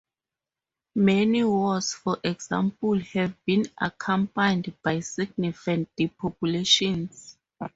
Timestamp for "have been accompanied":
3.13-4.73